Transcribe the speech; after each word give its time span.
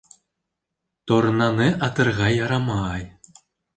Торнаны 1.11 1.67
атырға 1.89 2.31
ярамай. 2.37 3.09